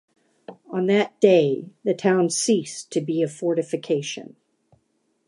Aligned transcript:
On 0.71 0.87
that 0.87 1.19
day, 1.21 1.69
the 1.83 1.93
town 1.93 2.31
ceased 2.31 2.89
to 2.93 3.01
be 3.01 3.21
a 3.21 3.27
fortification. 3.27 4.35